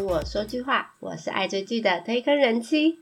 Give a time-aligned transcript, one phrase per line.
[0.00, 3.00] 我说句话，我是爱追剧的推坑人妻。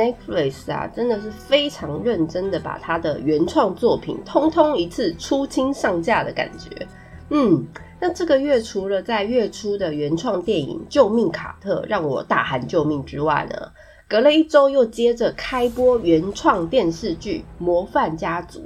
[0.00, 6.86] Netflix 啊，真的是非常认真的把他的原创作品通通一次出清上架的感觉。
[7.28, 7.66] 嗯，
[8.00, 13.70] 那这个月除了在月初的原创电影《救命卡特》让我大喊救命之外呢，
[14.08, 18.58] 隔了一周又接着开播原创电视剧《模范家族》。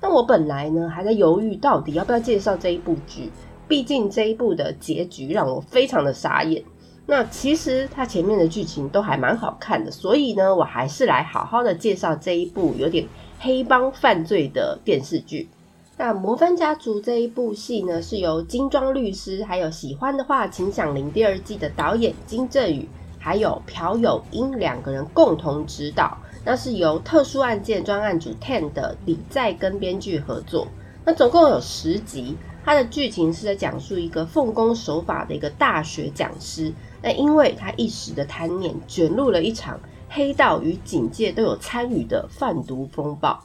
[0.00, 3.30] 那我本来呢还在犹豫到底要不要介绍这一部剧，
[3.68, 6.64] 毕竟这一部的结局让我非常的傻眼。
[7.10, 13.04] 那其实它前面的剧情都还蛮好看的，所以呢，我还是来好好的介绍这一部有点
[13.40, 15.48] 黑帮犯罪的电视剧。
[15.96, 26.16] 那《魔方家族》这一部戏呢，是由金装律师还有喜欢的话，请响铃第二季的导演金正宇，还有朴有英两个人共同指导。
[26.44, 30.68] 那是由特殊案件专案组 Ten 的李在跟编剧合作。
[31.04, 36.72] 那总共有十集，它的剧情是在讲述一个奉公守法的一个大学讲师。
[37.02, 43.42] 那因为他一时的贪念，卷入了一场黑道与警界都有参与的贩毒风暴。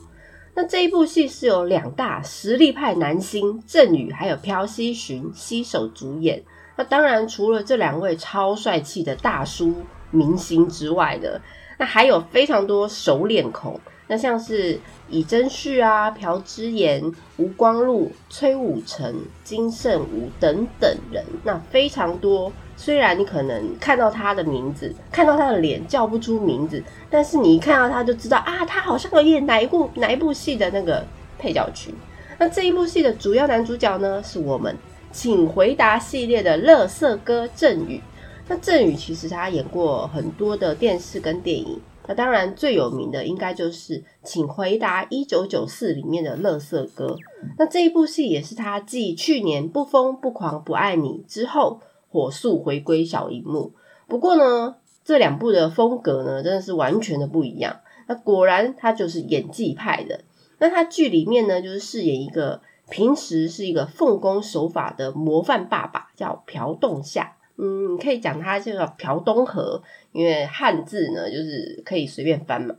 [0.53, 6.44] 那这一部戏是由两大实力派男星郑宇还有朴熙勋携手主演。
[6.77, 9.73] 那当然，除了这两位超帅气的大叔
[10.11, 11.41] 明星之外的，
[11.78, 13.79] 那还有非常多熟脸孔。
[14.07, 14.79] 那像是
[15.09, 17.03] 李真旭啊、朴之妍、
[17.38, 22.51] 吴光禄、崔武成、金圣武等等人，那非常多。
[22.77, 31.03] 虽然你可能看到他的名字，看到他的脸叫不出名字，但是你一看到他就知道啊，他好像有演哪一部哪一部戏的那个
[31.39, 31.93] 配角群。
[32.37, 34.73] 那这一部戏的主要男主角呢，是我们
[35.11, 38.01] 《请回答》系列的乐色哥郑宇。
[38.49, 47.17] 那郑宇其实他演过很多的电视跟电影，那当然最有名的应该就是《请回答一九九四》里面的乐色哥。
[47.57, 51.81] 那这一部戏也是他继去年《不疯不狂不爱你》之后。
[52.07, 53.73] 火速回归小荧幕，
[54.07, 57.81] 不过呢，这两部的风格呢，真的是完全的不一样。
[58.07, 60.22] 那果然他就是演技派的。
[60.57, 67.34] 那他剧里面呢，就是饰演一个平时是一个奉公守法的模范爸爸，叫朴栋夏。
[67.57, 72.75] 嗯，可以讲他叫朴东和，因为汉字呢，就是可以随便翻嘛。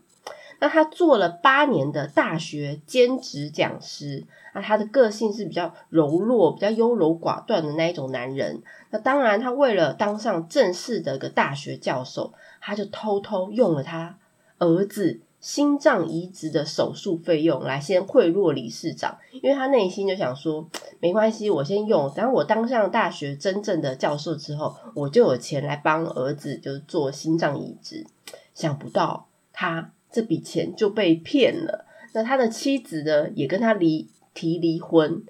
[0.58, 8.62] 那他做了八年的大学兼职讲师，那他的个性是比较柔弱、比较优柔寡断的那一种男人。
[8.90, 14.18] 那当然，他为了当上正式的一个大学教授，他就偷偷用了他
[14.58, 20.68] 儿子心脏移植的手术费用来先贿赂理事长，因为他内心就想说，
[21.00, 28.06] 没关系，我先用，等我当上大学真正的教授之后，我就有钱来帮儿子就做心脏移植。
[28.54, 29.92] 想不到他。
[30.08, 31.84] 这笔钱就被骗了。
[32.14, 35.22] 那他的妻子呢，也跟他离提离婚。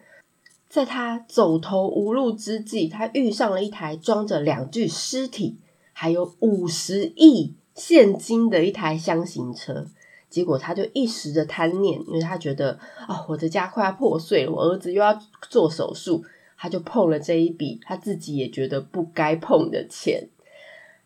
[0.69, 5.57] 在他走投无路之际，他遇上了一台装着两具尸体，
[5.93, 9.89] 还有五十亿现金的一台箱型车。
[10.37, 16.23] 结果他就一时的贪念，因为他觉得啊，我的家快要破碎了，我儿子又要做手术，
[16.59, 20.29] 他就碰了这一笔他自己也觉得不该碰的钱。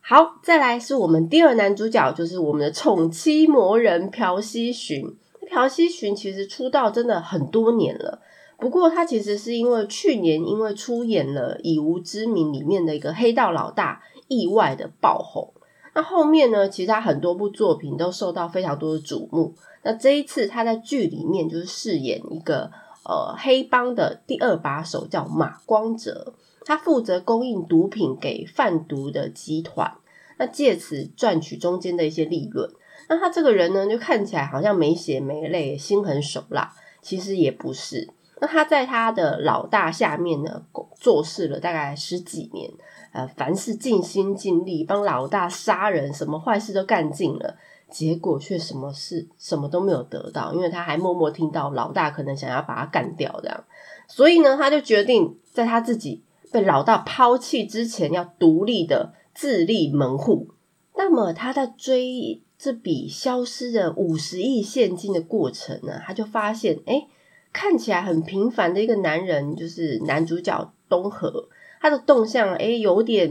[0.00, 5.16] 好，再来是我们第二男主角，就是我们的宠妻魔人朴熙勋。
[5.48, 8.20] 朴熙勋其实出道真的很多年了，
[8.58, 15.52] 不过他其实是因为去年因为出演了《以无之名》里面的一个黑道老大，意外的爆红。
[15.94, 19.54] 那后面呢，其实他很多部作品都受到非常多的瞩目。
[19.82, 22.70] 那这一次他在剧里面就是饰演一个
[23.04, 26.34] 呃黑帮的第二把手，叫马光哲。
[26.64, 29.94] 他负责供应毒品给贩毒的集团，
[30.38, 32.70] 那借此赚取中间的一些利润。
[33.08, 36.72] 那他这个人呢，就看起来好像没血没泪、心狠手辣，
[37.02, 38.10] 其实也不是。
[38.40, 40.62] 那他在他的老大下面呢，
[40.98, 42.70] 做事了大概十几年，
[43.12, 47.56] 呃，凡事尽心尽力，帮老大杀人，什么坏事都干尽了，
[47.90, 53.64] 结果却什么事什么都没有得到，因为他还默默听到老大可能想要把他干掉这样，
[54.08, 56.22] 所以呢，他就决定在他自己。
[56.52, 60.48] 被老大抛弃之前，要独立的自立门户。
[60.96, 66.00] 那么他在追这笔消失的五十亿现金的过程呢？
[66.04, 67.06] 他就发现，哎，
[67.52, 71.48] 看起来很平凡的一个男人，就是男主角东河，
[71.80, 73.30] 他的动向，哎，有点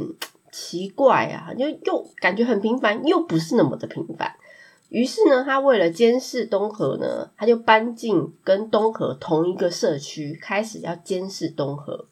[0.52, 4.36] 奇怪啊，就又感觉很平凡，又不是那么的平凡。
[4.90, 12.08] 于是呢，他为了监视东河呢，他就搬进跟东河同一个社区，开始要监视东河。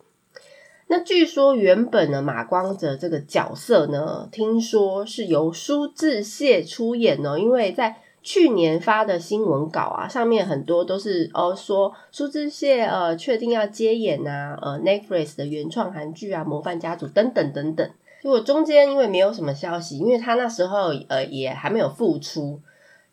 [0.90, 17.90] 那据说原本呢，马光泽这个角色呢，听说是由苏志燮出演哦，因为在去年发的新闻稿啊，上面很多都是哦说苏志燮呃确定要接演啊，呃 Netflix 的原创韩剧啊，《模范家族》等等等等。
[18.22, 22.60] 结果中间因为没有什么消息，因为他那时候呃也还没有复出。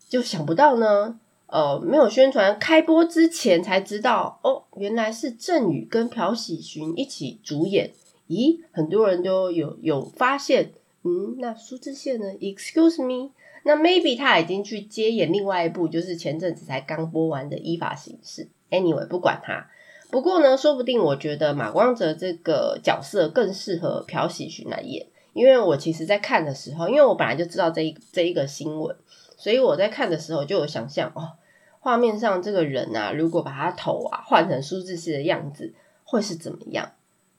[0.09, 1.17] 就想不到呢，
[1.47, 7.89] 呃，没有宣传，开播之前才知道哦，原来是郑宇跟朴喜寻一起主演。
[8.27, 10.73] 咦，很多人都有有发现，
[11.03, 13.31] 嗯，那苏志燮呢？Excuse me，
[13.67, 18.47] 那 maybe 他已经去接演另外一部，就是前阵子才刚播完的《依法行事》。
[18.77, 19.67] Anyway，不管他。
[20.11, 28.95] 不过呢，说不定我觉得马光泽这个角色更适合朴喜寻来演，因为我其实在看的时候，因为我本来就知道这一这一个新闻。
[29.35, 31.33] 所以我在看的时候就有想象哦，
[31.79, 35.73] 画面上这个人啊，如果把他头啊换成苏志燮的样子，
[36.03, 36.91] 会是怎么样？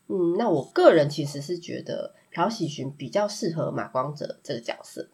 [0.09, 5.09] 嗯，那我个人其实是觉得朴喜寻比较适合马光泽这个角色。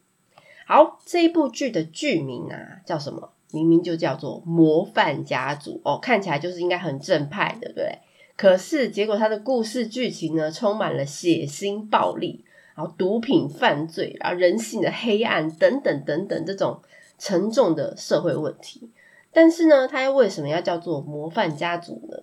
[0.73, 3.29] 好，这一部剧的剧名啊叫什么？
[3.51, 7.99] 明明就叫做《模范家族》哦，看起来就是应该很正派，对不对？
[8.35, 12.43] 可是结果它的故事剧情呢，充满了血腥暴力。
[12.75, 16.81] 然后毒品犯罪然后，人性的黑暗等等等等这种
[17.19, 18.89] 沉重的社会问题，
[19.31, 22.17] 但是呢，它又为什么要叫做模范家族呢？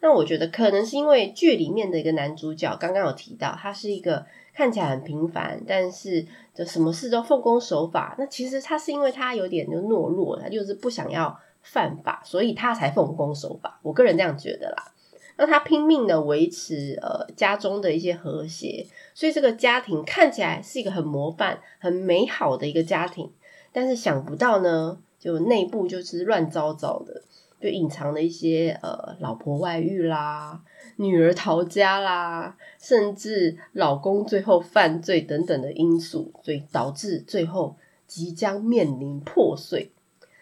[0.00, 6.24] 那我觉得可能是因为剧里面的一个男主角刚刚有提到，他是一个看起来很平凡，但是
[6.54, 8.14] 就什么事都奉公守法。
[8.18, 13.80] 那其实他是因为他有点就懦弱，他就是不想要犯法，所以他才奉公守法。
[13.82, 14.92] 我个人这样觉得啦。
[15.36, 23.28] 那他拼命的维持呃家中的一些和谐，所以这个家庭看起来是一个很模范、很美好的一个家庭。
[23.72, 27.22] 但是想不到呢，就内部就是乱糟糟的，
[27.60, 30.62] 就隐藏了一些呃老婆外遇啦、
[30.96, 39.90] 女儿逃家啦，甚至老公最后犯罪等等的因素，所以导致最后即将面临破碎。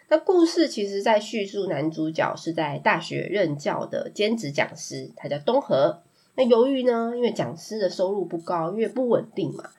[0.09, 6.03] 那故事其实在叙述男主角是在大学任教的兼职讲师，他叫东河。
[6.35, 9.69] 那由于呢，因为讲师的收入不高，因为不稳定嘛，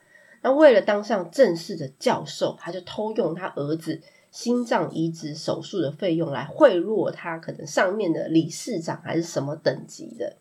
[0.43, 4.01] 那为了当上正式的教授，他就偷用他儿子
[4.35, 10.35] 心脏移植手术的费用来贿赂他可能上面的理事长还是什么等级的。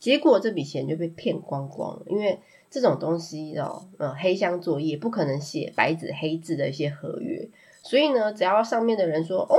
[0.00, 7.48] 结果这笔钱就被骗光光，因为这种东西哦，呃，黑箱作业不可能写白纸黑字的一些合约。
[7.84, 9.56] 所以呢，只要上面的人说哦，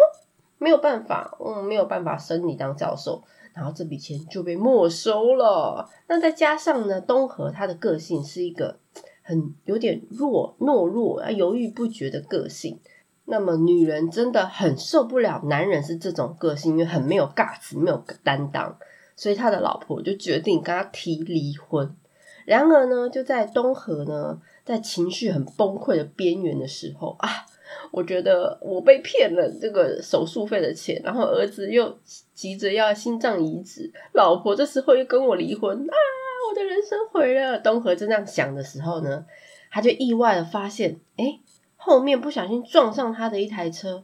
[0.57, 3.23] 没有办法，嗯，没有办法升你当教授，
[3.53, 5.89] 然后这笔钱就被没收了。
[6.09, 8.77] 那再加上呢，东河他的个性是一个
[9.21, 12.77] 很有点弱、懦弱、啊犹豫不决的个性。
[13.29, 18.77] 那么女人真的很受不了男人是这种个性，因为很没有 guts，没有担当，
[19.15, 21.93] 所以他的老婆就决定跟他提离婚。
[22.45, 27.29] 然而呢，就在东河呢，在情绪很崩溃的边缘的时候啊。
[27.91, 31.97] 我觉得我被骗了这个手术费的钱，然后儿子又
[32.33, 35.93] 急着要心脏移植，老婆这时候又跟我离婚啊！
[36.49, 37.59] 我的人生毁了。
[37.59, 39.25] 东河正这样想的时候呢，
[39.69, 41.39] 他就意外的发现，哎，
[41.77, 44.03] 后面不小心撞上他的一台车，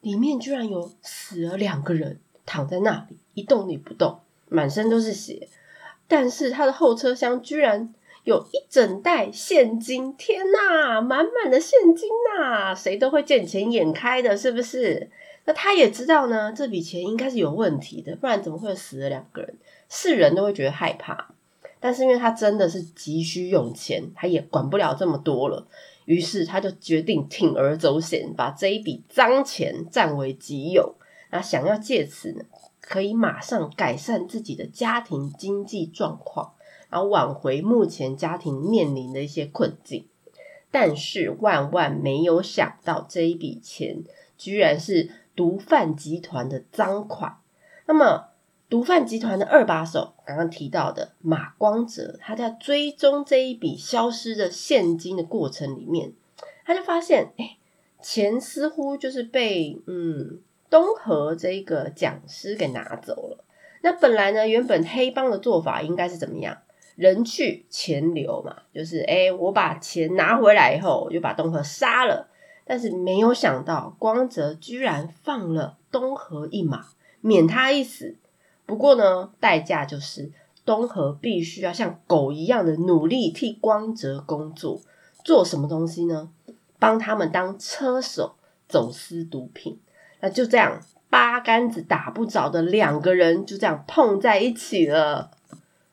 [0.00, 5.48] 里面居然有死了两个人躺在那里，一动也不动，满身都是血，
[6.08, 7.94] 但是他的后车厢居然。
[8.24, 12.72] 有一整袋现金，天呐，满满的现金呐！
[12.72, 15.10] 谁都会见钱眼开的，是不是？
[15.44, 19.56] 那他也知道呢，这笔钱应该是有问题的，不然怎么会死了两个人？
[19.88, 21.34] 是人都会觉得害怕。
[21.80, 25.66] 但是因为他真的是急需用钱，他也管不了这么多了，
[26.04, 30.94] 于是他就决定铤而走险，把这一笔脏钱占为己有，
[31.30, 32.44] 那想要借此呢，
[32.80, 36.54] 可以马上改善自己的家庭经济状况。
[36.90, 40.06] 然后挽回目前家庭面临的一些困境，
[40.70, 44.04] 但是万万没有想到，这一笔钱
[44.36, 47.38] 居然是毒贩集团的赃款。
[47.86, 48.31] 那么，
[48.72, 56.14] 毒贩集团的二把手刚刚提到的马光泽，他在追踪这一笔消失的现金的过程里面，
[56.64, 57.58] 他就发现，哎，
[58.00, 63.44] 钱似乎就是被嗯东河这个讲师给拿走了。
[63.82, 66.56] 那本来呢，原本黑帮的做法应该是怎么样？
[66.96, 72.26] 人去钱留嘛，就是哎，我把钱拿回来以后，我就把东河杀了。
[72.64, 76.86] 但是没有想到，光泽居然放了东河一马，
[77.20, 78.16] 免他一死。
[78.66, 80.30] 不过呢，代价就是
[80.64, 84.80] 东河必须要像狗一样的努力替光泽工作，
[85.24, 86.30] 做什么东西呢？
[86.78, 88.34] 帮他们当车手
[88.68, 89.78] 走私毒品。
[90.20, 95.30] 那就这样，八竿子打不着的两个人就这样碰在一起了。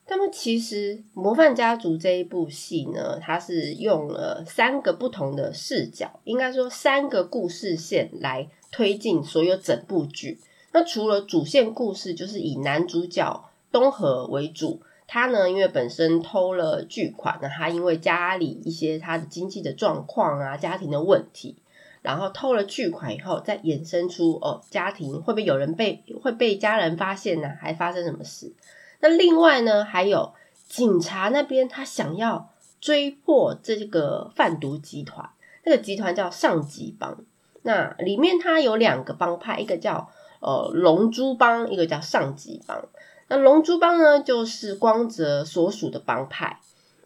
[0.08, 10.40] 那么，其实《模范家族》这一部戏呢，它是用了三个不同的视角，应该说三个故事线来推进所有整部剧。
[10.72, 21.56] 那除了主线故事，就是以男主角东河为主，他呢因为本身偷了巨款，那他因为家里一些他的经济的状况啊，家庭的问题，
[22.02, 27.48] 然后偷了巨款以后，再衍生出哦，家庭会不会有人被会被家人发现呢？
[27.60, 28.52] 还发生什么事？
[29.00, 30.32] 那另外呢，还有
[30.68, 32.50] 警察那边，他想要
[32.80, 35.28] 追破这个贩毒集团，
[35.64, 37.24] 那个集团叫上级帮。
[37.62, 40.08] 那里面它有两个帮派，一个叫
[40.40, 42.84] 呃龙珠帮，一个叫上级帮。
[43.28, 46.58] 那龙珠帮呢，就是光泽所属的帮派。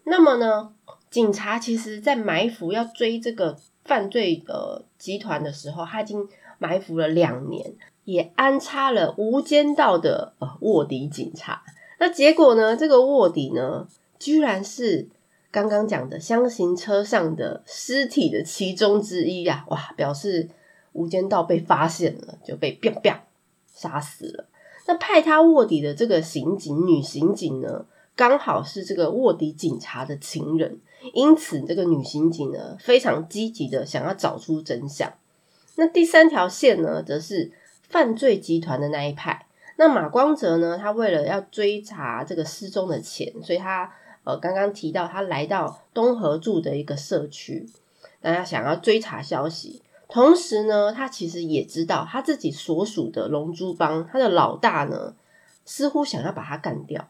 [0.03, 0.71] 那么呢，
[1.09, 6.27] 警察其实在埋伏要追这个犯罪呃集团的时候，他已经
[6.57, 7.75] 埋伏了两年，
[8.05, 11.61] 也安插了无间道的呃卧底警察。
[11.99, 12.75] 那结果呢？
[12.75, 13.87] 这个卧底呢，
[14.19, 15.07] 居然是
[15.49, 19.65] 刚刚讲的箱型车上的尸体的其中之一呀！
[19.69, 20.49] 哇，表示
[20.95, 23.19] 无间道被发现了，就被 biang biang
[23.67, 24.45] 杀死了。
[24.87, 27.85] 那派他卧底的这个刑警女刑警呢，
[28.15, 30.79] 刚好是这个卧底警察的情人，
[31.13, 35.11] 因此这个女刑警呢，非常积极的想要找出真相。
[35.75, 37.51] 那第三条线呢，则是
[37.89, 39.47] 犯罪集团的那一派。
[39.77, 40.77] 那马光泽呢？
[40.77, 43.91] 他为了要追查这个失踪的钱，所以他
[44.23, 47.67] 呃刚刚提到他来到东河住的一个社区，
[48.21, 49.81] 那他想要追查消息。
[50.15, 55.13] 同时呢，他其实也知道他自己所属的龙珠帮，他的老大呢
[55.65, 57.09] 似乎想要把他干掉。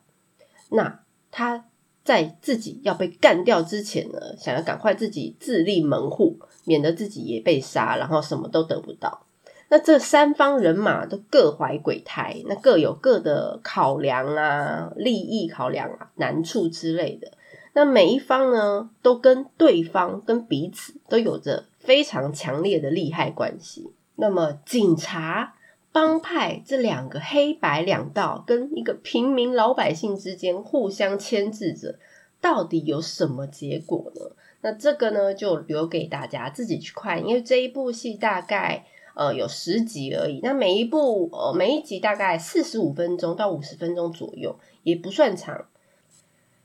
[0.71, 1.65] 那他
[2.03, 9.27] 在自己要被干掉之前呢，想要赶快自己自立门户，免得自己也被杀，然后什么都得不到。
[9.69, 17.31] 那这三方人马都各怀鬼胎，那各有各的考量啊、利益考量啊、难处之类的。
[17.73, 23.91] 那每一方呢，都跟对方、跟彼此都有着非常强烈的利害关系。
[24.15, 25.55] 那么，警察、
[25.91, 31.99] 帮派这两个黑白两道，跟一个平民老百姓之间互相牵制着，
[32.41, 34.35] 到底有什么结果呢？
[34.61, 38.85] 那这个呢，就留给大家自己去看，因为这一部戏大概。
[39.17, 40.41] 呃，有十集而已。
[40.43, 45.67] 那每一部，呃，每一集大概四十五分钟到五十分钟左右，也不算长。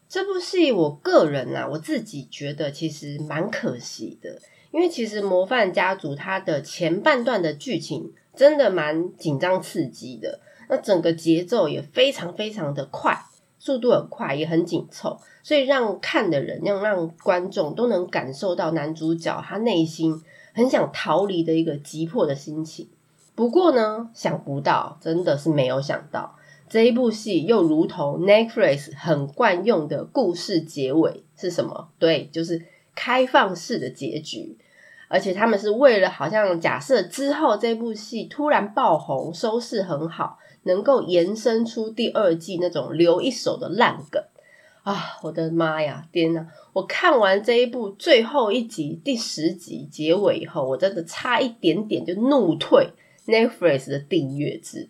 [0.08, 13.18] 这部戏，我个人啊，我自己觉得其实蛮可惜的，因为其实《模范家族》它的前半段的剧情真的蛮紧张刺激的，那整个节奏也非常非常的快，
[13.58, 20.22] 速度很快，也很紧凑，所以让看的人，让让观众都能感受到男主角他内心。
[20.52, 22.88] 很想逃离的一个急迫的心情。
[23.36, 26.36] 不过呢，想不到，真的是没有想到，
[26.68, 31.88] 这一部戏又如同 Netflix 很惯用的故事结尾是什么？
[32.00, 34.58] 对，就是开放式的结局。
[35.12, 44.22] 而且他们是为了好像假设之后这部戏突然爆红，收视很好，能够延伸出第二季那种留一手的烂梗。
[44.84, 46.46] 啊，我的妈呀，天呐！
[46.72, 52.88] 我看完这一部最后一集第十集结尾以后，我真的差一点点就怒退
[53.26, 54.88] Netflix 的订阅制。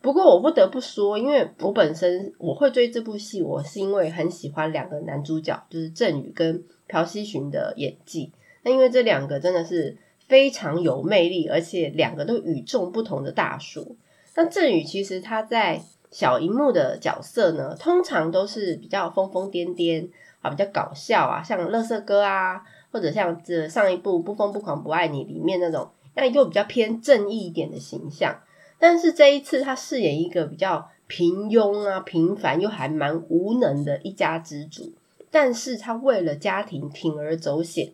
[0.00, 8.32] 不过我不得不说，因为我本身我会追这部戏，我是因为很喜欢两个男主角，就是郑宇跟朴熙勋的演技。
[8.62, 9.96] 那因为这两个真的是
[10.26, 13.96] 非常有魅力，而且两个都与众不同的大叔。
[14.34, 15.82] 那郑宇其实他在。
[16.10, 20.08] 小荧幕的角色呢，通常都是比较疯疯癫癫
[20.40, 28.40] 啊，比较搞笑啊，像《乐色哥》啊，或者像这上一部《不疯不狂不爱你》里面那种，那又比较偏正义一点的形象。
[28.78, 34.90] 但是这一次他饰演一个比较平庸啊、平凡又还蛮无能的一家之主，
[35.30, 37.92] 但是他为了家庭铤而走险，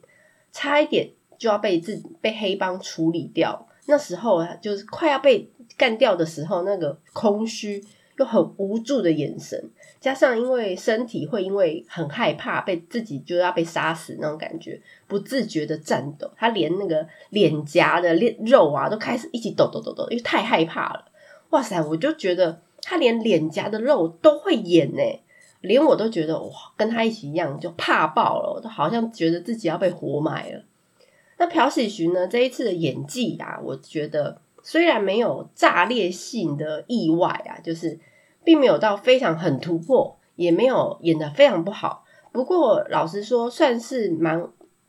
[0.55, 3.69] 差一点就要被自被黑帮处理掉。
[3.87, 7.85] 那时候啊，就是快要被干掉的时候，那个空虚。
[8.17, 9.61] 又很无助的眼神，
[9.99, 18.15] 加上因为身体会因为很害怕被自己就要被杀死那种感觉，不自觉的颤抖，他连那个脸颊的
[18.47, 21.05] 肉啊都开始一起抖抖抖抖，因为太害怕了。
[21.51, 25.03] 哇塞，我就觉得他连脸颊的肉都会演呢，
[25.65, 30.63] 连我都觉得哇，跟他一起一样就怕爆了，我都好像觉得自己要被活埋了。
[31.39, 34.41] 那朴喜寻呢，这一次的演技啊，我觉得。
[34.67, 37.99] 虽然没有炸裂性的意外啊，就是
[38.43, 42.07] 并没有到非常很突破，也没有演的非常不好。
[42.33, 44.49] 不过老实说，算是蛮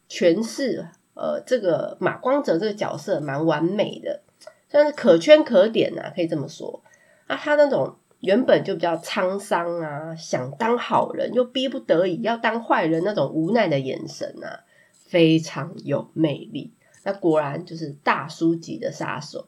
[0.09, 4.21] 诠释呃这个马光哲这个角色蛮完美的，
[4.69, 6.81] 算是可圈可点呐，可以这么说。
[7.27, 14.63] 啊，他那种原本就比较沧桑啊，想当好人又逼不得已要当坏人那种无奈的眼神啊，
[15.05, 16.73] 非常有魅力。
[17.03, 19.47] 那果然就是大叔级的杀手。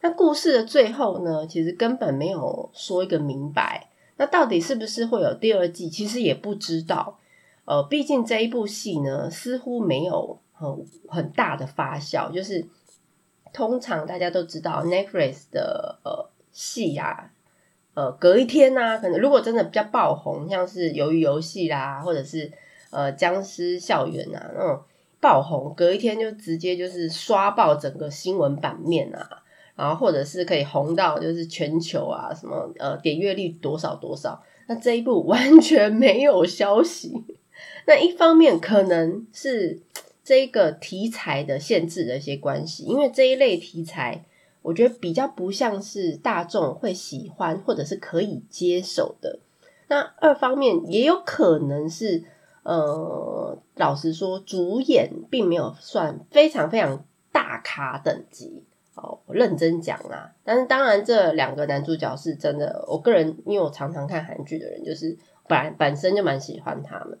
[0.00, 3.88] 那故事的最后呢，其实根本没有说一个明白。
[4.16, 5.88] 那到底是不是会有第二季？
[5.88, 7.18] 其实也不知道。
[7.64, 12.32] 呃，毕竟这一部戏呢，似乎没有很很大的发酵。
[12.32, 12.66] 就是
[13.52, 17.30] 通常大家都知道，Netflix 的呃戏啊，
[17.98, 22.48] 呃隔一天呢，可能如果真的比较爆红，像是鱿鱼游戏啦，或者是
[22.90, 24.80] 呃僵尸校园啊那种
[25.20, 29.28] 爆红，隔一天就直接就是刷爆整个新闻版面啊。
[29.74, 34.40] 然后或者是可以红到就是全球啊，什么呃点阅率多少多少？
[34.68, 37.24] 那这一部 完全没有消息。
[37.86, 39.80] 那一方面可能是
[40.22, 44.24] 这个题材的限制的一些关系，因为这一类题材，
[44.68, 49.38] 我觉得比较不像是大众会喜欢或者是可以接受的。
[49.88, 52.22] 那二方面也有可能是，
[52.64, 58.62] 呃，老实说，主演并没有算非常非常大咖等级。
[58.94, 67.18] 哦，认真讲啦，但是当然这两个男主角是真的，我个人因为我常常看韩剧的人，就是本来本身就蛮喜欢他们。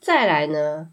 [0.00, 0.90] 再来呢，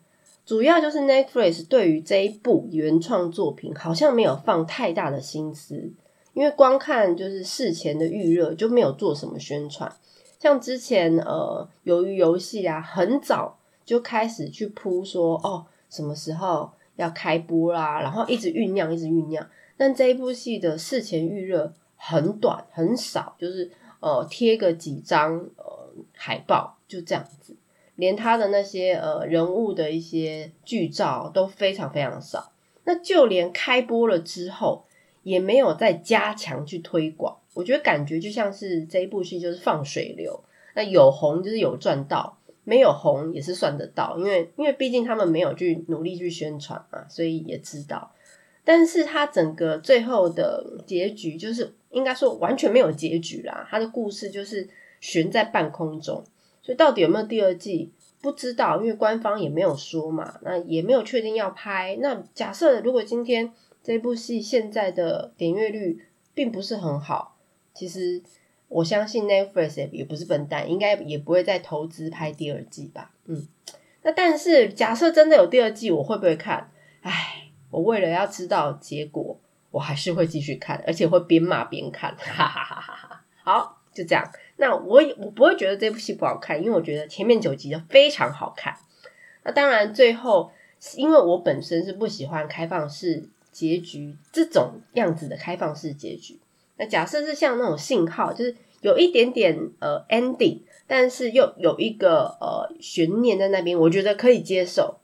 [0.48, 5.92] 主要就是 Netflix 对于这一部原创作品好像没有放太大的心思，
[6.32, 9.94] 因为光看就是事前的预热就没有做什么宣传。
[10.40, 19.46] 像之前呃，由于游戏啊，很早就开始去铺说哦，什么时候要开播啦，然后一直酝酿，一直酝酿。
[19.76, 27.54] 但这一部戏的事前预热很短很少，就是呃贴个几张呃海报就这样子，
[27.98, 32.54] 连他的那些呃人物的一些剧照都非常非常少。
[32.86, 34.86] 那就连开播了之后，
[35.24, 37.38] 也没有再加强去推广。
[37.54, 40.42] 我觉得感觉就像是这一部戏就是放水流，
[40.74, 48.14] 那有红就是有赚到，没有红也是算得到，因为因为毕竟他们没有去努力去宣传嘛，所以也知道。
[48.64, 53.68] 但是他整个最后的结局，就是应该说完全没有结局啦。
[53.70, 54.70] 他的故事就是
[55.02, 56.24] 悬在半空中，
[56.68, 61.98] 所以到底有没有第二季，不知道，因为官方也没有说嘛，那也没有确定要拍。
[62.02, 67.38] 那假设如果今天这部戏现在的点阅率并不是很好，
[67.74, 68.22] 其实
[68.68, 73.12] 我相信 Netflix 也不是笨蛋，应该也不会再投资拍第二季吧。
[73.28, 73.48] 嗯，
[74.02, 76.70] 那但是假设真的有第二季，我会不会看？
[77.00, 77.46] 唉。
[77.70, 79.38] 我为了要知道结果，
[79.72, 83.26] 我还是会继续看，而且会边骂边看，哈哈哈哈哈！
[83.44, 84.24] 好，就这样。
[84.58, 88.76] 那我我不会觉得这部戏不好看，因为我觉得前面九集都非常好看。
[89.44, 90.52] 那当然，最后
[90.96, 96.40] 因为我本身是不喜欢开放式结局这种样子的开放式结局。
[96.78, 105.00] 那假设是像那种信号，就是有一点点呃 ending，但是又有一个呃悬念在那边，我觉得可以接受。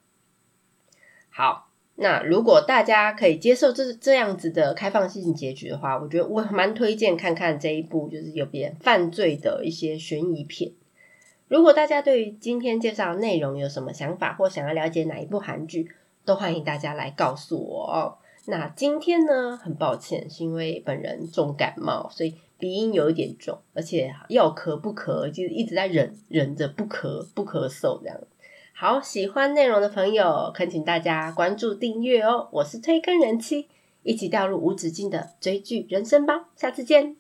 [1.29, 1.62] 好。
[1.95, 10.71] 那如果大家可以接受这这样子的开放性结局的话，我觉得我蛮推荐看看这一部，就是有别犯罪的一些悬疑片。
[11.47, 15.91] 如果大家对于今天介绍内容有什么想法，或想要了解哪一部韩剧，
[16.25, 18.17] 都欢迎大家来告诉我哦。
[18.47, 28.19] 那今天呢，很抱歉，是因为本人重感冒，所以鼻音有一点重，而且要咳不咳，就是一直在忍忍着不咳不咳嗽这样。
[28.75, 32.49] 好，喜欢内容的朋友，恳请大家关注订阅哦！
[32.51, 33.67] 我是推更人妻，
[34.01, 36.49] 一起掉入无止境的追剧人生吧！
[36.55, 37.15] 下次见。